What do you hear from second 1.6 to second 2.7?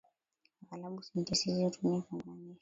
hutumia viunganishi